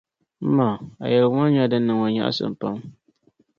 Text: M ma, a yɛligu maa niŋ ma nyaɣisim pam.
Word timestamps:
M 0.43 0.45
ma, 0.55 0.69
a 1.03 1.05
yɛligu 1.11 1.35
maa 1.39 1.53
niŋ 1.85 1.97
ma 1.99 2.07
nyaɣisim 2.13 2.53
pam. 2.61 2.77